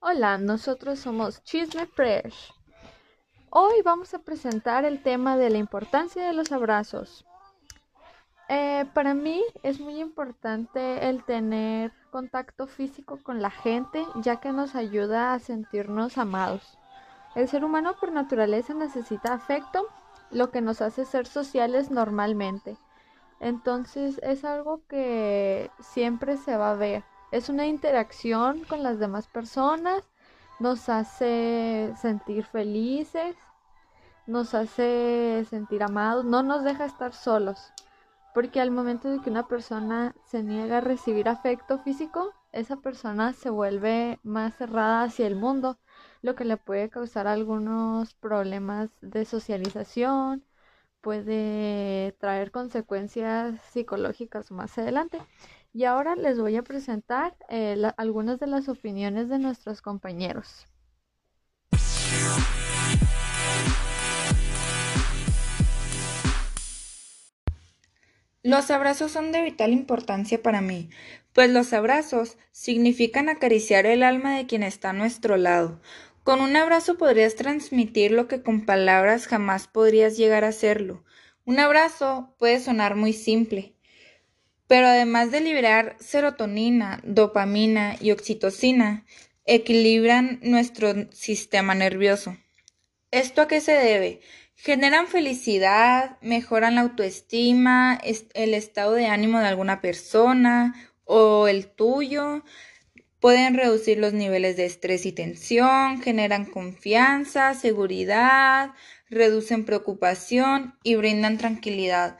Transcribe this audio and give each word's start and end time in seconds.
Hola, 0.00 0.38
nosotros 0.38 1.00
somos 1.00 1.42
Chisme 1.42 1.84
Fresh. 1.84 2.54
Hoy 3.50 3.82
vamos 3.84 4.14
a 4.14 4.20
presentar 4.20 4.84
el 4.84 5.02
tema 5.02 5.36
de 5.36 5.50
la 5.50 5.58
importancia 5.58 6.24
de 6.24 6.32
los 6.32 6.52
abrazos. 6.52 7.26
Eh, 8.48 8.86
para 8.94 9.12
mí 9.14 9.42
es 9.64 9.80
muy 9.80 10.00
importante 10.00 11.08
el 11.08 11.24
tener 11.24 11.92
contacto 12.12 12.68
físico 12.68 13.18
con 13.24 13.42
la 13.42 13.50
gente, 13.50 14.06
ya 14.22 14.36
que 14.36 14.52
nos 14.52 14.76
ayuda 14.76 15.32
a 15.32 15.40
sentirnos 15.40 16.16
amados. 16.16 16.78
El 17.34 17.48
ser 17.48 17.64
humano 17.64 17.96
por 17.98 18.12
naturaleza 18.12 18.74
necesita 18.74 19.34
afecto, 19.34 19.84
lo 20.30 20.52
que 20.52 20.60
nos 20.60 20.80
hace 20.80 21.06
ser 21.06 21.26
sociales 21.26 21.90
normalmente. 21.90 22.76
Entonces 23.40 24.20
es 24.22 24.44
algo 24.44 24.80
que 24.86 25.72
siempre 25.80 26.36
se 26.36 26.56
va 26.56 26.70
a 26.70 26.76
ver. 26.76 27.02
Es 27.30 27.48
una 27.48 27.66
interacción 27.66 28.64
con 28.64 28.82
las 28.82 28.98
demás 28.98 29.28
personas, 29.28 30.02
nos 30.60 30.88
hace 30.88 31.92
sentir 32.00 32.44
felices, 32.44 33.36
nos 34.26 34.54
hace 34.54 35.44
sentir 35.48 35.82
amados, 35.82 36.24
no 36.24 36.42
nos 36.42 36.64
deja 36.64 36.86
estar 36.86 37.12
solos. 37.12 37.72
Porque 38.34 38.60
al 38.60 38.70
momento 38.70 39.10
de 39.10 39.20
que 39.20 39.30
una 39.30 39.46
persona 39.46 40.14
se 40.24 40.42
niega 40.42 40.78
a 40.78 40.80
recibir 40.80 41.28
afecto 41.28 41.78
físico, 41.78 42.32
esa 42.52 42.76
persona 42.76 43.32
se 43.34 43.50
vuelve 43.50 44.20
más 44.22 44.54
cerrada 44.56 45.02
hacia 45.02 45.26
el 45.26 45.36
mundo, 45.36 45.78
lo 46.22 46.34
que 46.34 46.44
le 46.44 46.56
puede 46.56 46.88
causar 46.88 47.26
algunos 47.26 48.14
problemas 48.14 48.90
de 49.02 49.24
socialización, 49.24 50.44
puede 51.00 52.12
traer 52.20 52.50
consecuencias 52.50 53.60
psicológicas 53.72 54.50
más 54.50 54.76
adelante. 54.78 55.18
Y 55.72 55.84
ahora 55.84 56.16
les 56.16 56.38
voy 56.38 56.56
a 56.56 56.62
presentar 56.62 57.36
eh, 57.48 57.76
algunas 57.96 58.40
de 58.40 58.46
las 58.46 58.68
opiniones 58.68 59.28
de 59.28 59.38
nuestros 59.38 59.82
compañeros. 59.82 60.66
Los 68.44 68.70
abrazos 68.70 69.12
son 69.12 69.30
de 69.30 69.42
vital 69.42 69.72
importancia 69.72 70.42
para 70.42 70.60
mí, 70.60 70.88
pues 71.34 71.50
los 71.50 71.72
abrazos 71.72 72.38
significan 72.50 73.28
acariciar 73.28 73.84
el 73.84 74.02
alma 74.02 74.36
de 74.36 74.46
quien 74.46 74.62
está 74.62 74.90
a 74.90 74.94
nuestro 74.94 75.36
lado. 75.36 75.80
Con 76.24 76.40
un 76.40 76.56
abrazo 76.56 76.96
podrías 76.96 77.34
transmitir 77.34 78.12
lo 78.12 78.26
que 78.26 78.42
con 78.42 78.64
palabras 78.64 79.26
jamás 79.26 79.66
podrías 79.66 80.16
llegar 80.16 80.44
a 80.44 80.48
hacerlo. 80.48 81.04
Un 81.44 81.58
abrazo 81.58 82.34
puede 82.38 82.60
sonar 82.60 82.96
muy 82.96 83.12
simple, 83.12 83.74
pero 84.68 84.86
además 84.86 85.32
de 85.32 85.40
liberar 85.40 85.96
serotonina, 85.98 87.00
dopamina 87.02 87.96
y 88.00 88.12
oxitocina, 88.12 89.04
equilibran 89.46 90.38
nuestro 90.42 91.10
sistema 91.10 91.74
nervioso. 91.74 92.36
¿Esto 93.10 93.42
a 93.42 93.48
qué 93.48 93.60
se 93.60 93.72
debe? 93.72 94.20
Generan 94.54 95.06
felicidad, 95.06 96.18
mejoran 96.20 96.74
la 96.74 96.82
autoestima, 96.82 97.98
el 98.34 98.54
estado 98.54 98.92
de 98.92 99.06
ánimo 99.06 99.40
de 99.40 99.46
alguna 99.46 99.80
persona 99.80 100.74
o 101.04 101.48
el 101.48 101.68
tuyo, 101.68 102.44
pueden 103.20 103.54
reducir 103.54 103.98
los 103.98 104.12
niveles 104.12 104.56
de 104.56 104.66
estrés 104.66 105.06
y 105.06 105.12
tensión, 105.12 106.02
generan 106.02 106.44
confianza, 106.44 107.54
seguridad, 107.54 108.72
reducen 109.08 109.64
preocupación 109.64 110.76
y 110.82 110.96
brindan 110.96 111.38
tranquilidad. 111.38 112.18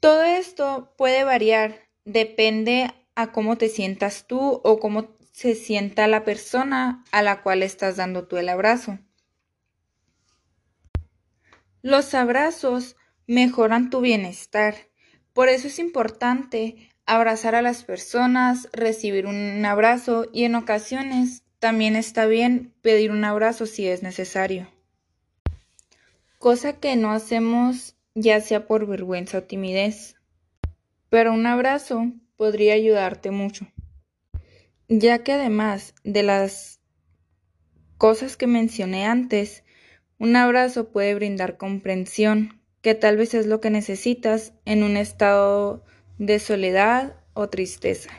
Todo 0.00 0.22
esto 0.22 0.94
puede 0.96 1.24
variar, 1.24 1.80
depende 2.04 2.92
a 3.14 3.32
cómo 3.32 3.58
te 3.58 3.68
sientas 3.68 4.26
tú 4.26 4.60
o 4.62 4.78
cómo 4.78 5.16
se 5.32 5.54
sienta 5.54 6.06
la 6.06 6.24
persona 6.24 7.04
a 7.10 7.22
la 7.22 7.42
cual 7.42 7.62
estás 7.62 7.96
dando 7.96 8.26
tú 8.26 8.36
el 8.36 8.48
abrazo. 8.48 8.98
Los 11.82 12.14
abrazos 12.14 12.96
mejoran 13.26 13.90
tu 13.90 14.00
bienestar, 14.00 14.74
por 15.32 15.48
eso 15.48 15.68
es 15.68 15.78
importante 15.78 16.90
abrazar 17.06 17.54
a 17.54 17.62
las 17.62 17.84
personas, 17.84 18.68
recibir 18.72 19.26
un 19.26 19.64
abrazo 19.64 20.26
y 20.32 20.44
en 20.44 20.54
ocasiones 20.54 21.42
también 21.58 21.96
está 21.96 22.26
bien 22.26 22.74
pedir 22.82 23.10
un 23.10 23.24
abrazo 23.24 23.66
si 23.66 23.88
es 23.88 24.02
necesario. 24.02 24.68
Cosa 26.38 26.74
que 26.74 26.96
no 26.96 27.10
hacemos 27.10 27.96
ya 28.20 28.40
sea 28.40 28.66
por 28.66 28.86
vergüenza 28.86 29.38
o 29.38 29.42
timidez. 29.44 30.16
Pero 31.08 31.32
un 31.32 31.46
abrazo 31.46 32.12
podría 32.36 32.74
ayudarte 32.74 33.30
mucho, 33.30 33.66
ya 34.88 35.22
que 35.22 35.32
además 35.32 35.94
de 36.04 36.22
las 36.22 36.80
cosas 37.96 38.36
que 38.36 38.46
mencioné 38.46 39.06
antes, 39.06 39.64
un 40.18 40.36
abrazo 40.36 40.90
puede 40.90 41.14
brindar 41.14 41.56
comprensión, 41.56 42.60
que 42.82 42.94
tal 42.94 43.16
vez 43.16 43.34
es 43.34 43.46
lo 43.46 43.60
que 43.60 43.70
necesitas 43.70 44.52
en 44.64 44.82
un 44.82 44.96
estado 44.96 45.84
de 46.18 46.38
soledad 46.40 47.16
o 47.34 47.48
tristeza. 47.48 48.10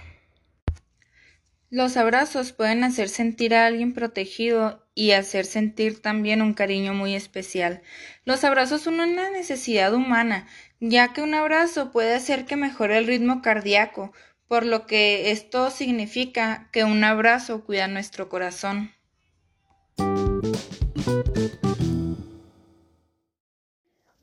Los 1.69 1.97
abrazos 1.97 2.51
pueden 2.53 2.83
hacer 2.83 3.09
sentir 3.09 3.53
a 3.53 3.67
alguien 3.67 3.93
protegido 3.93 4.88
y 4.99 5.13
hacer 5.13 5.45
sentir 5.45 6.01
también 6.01 6.41
un 6.41 6.53
cariño 6.53 6.93
muy 6.93 7.15
especial. 7.15 7.81
Los 8.25 8.43
abrazos 8.43 8.81
son 8.81 8.99
una 8.99 9.29
necesidad 9.29 9.93
humana, 9.93 10.45
ya 10.81 11.13
que 11.13 11.21
un 11.21 11.33
abrazo 11.33 11.93
puede 11.93 12.13
hacer 12.13 12.43
que 12.43 12.57
mejore 12.57 12.97
el 12.97 13.07
ritmo 13.07 13.41
cardíaco, 13.41 14.11
por 14.49 14.65
lo 14.65 14.85
que 14.87 15.31
esto 15.31 15.69
significa 15.69 16.67
que 16.73 16.83
un 16.83 17.01
abrazo 17.05 17.63
cuida 17.63 17.87
nuestro 17.87 18.27
corazón. 18.27 18.91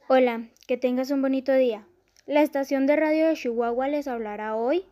Hola, 0.09 0.43
que 0.67 0.77
tengas 0.77 1.11
un 1.11 1.23
bonito 1.23 1.55
día. 1.55 1.87
La 2.27 2.43
estación 2.43 2.87
de 2.87 2.97
radio 2.97 3.29
de 3.29 3.35
Chihuahua 3.35 3.89
les 3.89 4.09
hablará 4.09 4.55
hoy 4.55 4.85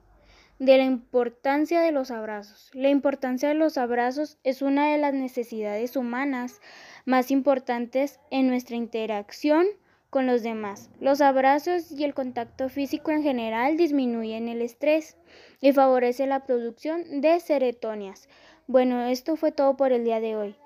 de 0.59 0.79
la 0.79 0.85
importancia 0.85 1.81
de 1.81 1.93
los 1.93 2.11
abrazos. 2.11 2.71
La 2.73 2.89
importancia 2.89 3.49
de 3.49 3.55
los 3.55 3.77
abrazos 3.77 4.39
es 4.45 4.63
una 4.63 4.91
de 4.91 4.99
las 4.99 5.15
necesidades 5.15 5.97
humanas 5.97 6.61
más 7.05 7.31
importantes 7.31 8.21
en 8.31 8.49
nuestra 8.49 8.77
interacción 8.77 9.67
con 10.11 10.27
los 10.27 10.43
demás. 10.45 10.91
Los 11.01 11.21
abrazos 11.21 11.91
y 11.91 12.05
el 12.05 12.15
contacto 12.15 12.69
físico 12.69 13.11
en 13.11 13.23
general 13.23 13.77
disminuyen 13.77 14.49
el 14.49 14.63
estrés 14.63 15.17
y 15.61 15.73
favorece 15.73 16.27
la 16.27 16.47
producción 16.47 17.21
de 17.21 17.41
serotonias. 17.41 18.29
Bueno, 18.69 19.03
esto 19.05 19.37
fue 19.37 19.51
todo 19.51 19.77
por 19.77 19.93
el 19.93 20.05
día 20.05 20.21
de 20.21 20.37
hoy. 20.37 20.57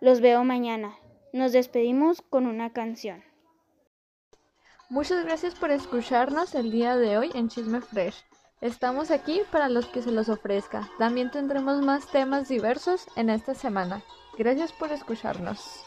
Los 0.00 0.20
veo 0.20 0.44
mañana. 0.44 0.94
Nos 1.32 1.52
despedimos 1.52 2.22
con 2.22 2.46
una 2.46 2.72
canción. 2.72 3.24
Muchas 4.88 5.24
gracias 5.24 5.56
por 5.56 5.72
escucharnos 5.72 6.54
el 6.54 6.70
día 6.70 6.96
de 6.96 7.18
hoy 7.18 7.30
en 7.34 7.48
Chisme 7.48 7.80
Fresh. 7.80 8.24
Estamos 8.62 9.10
aquí 9.10 9.42
para 9.52 9.68
los 9.68 9.86
que 9.86 10.00
se 10.00 10.10
los 10.10 10.30
ofrezca. 10.30 10.88
También 10.98 11.30
tendremos 11.30 11.82
más 11.82 12.06
temas 12.10 12.48
diversos 12.48 13.06
en 13.14 13.28
esta 13.28 13.54
semana. 13.54 14.02
Gracias 14.38 14.72
por 14.72 14.90
escucharnos. 14.92 15.84